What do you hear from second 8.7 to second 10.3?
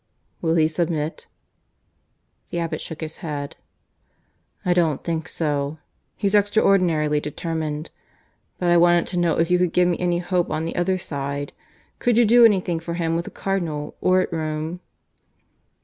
I wanted to know if you could give me any